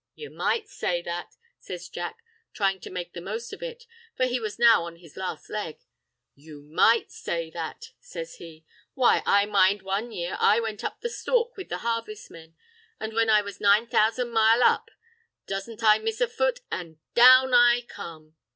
[0.15, 3.85] "You might say that," says Jack, trying to make the most of it,
[4.17, 5.77] for he was now on his last leg.
[6.33, 8.65] "You might say that," says he.
[8.95, 12.55] "Why, I mind one year I went up the stalk with the harvestmen,
[12.99, 14.89] an' when I was nine thousand mile up,
[15.45, 18.33] doesn't I miss my foot, and down I come.